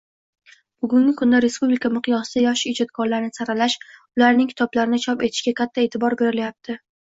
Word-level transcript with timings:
Bugungi 0.85 1.11
kunda 1.19 1.41
respublika 1.45 1.91
miqyosida 1.97 2.43
yosh 2.45 2.63
ijodkorlarni 2.71 3.31
saralash, 3.37 3.77
ularning 4.21 4.51
kitoblarini 4.55 5.03
chop 5.07 5.25
etishga 5.31 5.57
katta 5.63 5.87
eʼtibor 5.87 6.21
berilyapti. 6.27 6.81